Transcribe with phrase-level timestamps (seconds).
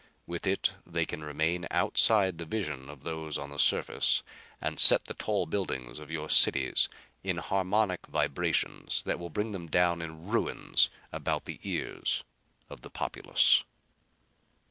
[0.25, 4.23] With it they can remain outside the vision of those on the surface
[4.59, 6.89] and set the tall buildings of your cities
[7.23, 12.23] in harmonic vibrations that will bring them down in ruins about the ears
[12.67, 13.63] of the populace."